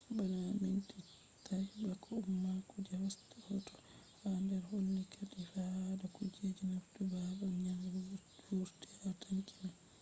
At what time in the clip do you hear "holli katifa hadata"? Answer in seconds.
4.69-6.07